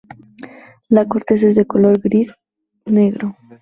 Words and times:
La 0.89 1.07
corteza 1.07 1.45
es 1.45 1.53
de 1.53 1.67
color 1.67 1.99
gris-negro. 2.01 3.37